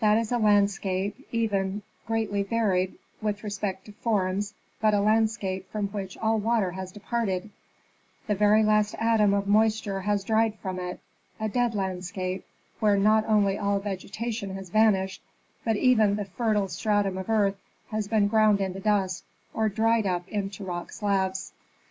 [0.00, 4.52] That is a landscape, even greatly varied with respect to forms,
[4.82, 7.48] but a landscape from which all water has departed,
[8.26, 11.00] the very last atom of moisture has dried from it;
[11.40, 12.44] a dead landscape,
[12.80, 15.22] where not only all vegetation has vanished,
[15.64, 17.56] but even the fertile stratum of earth
[17.92, 21.54] has been ground into dust or dried up into rock slabs.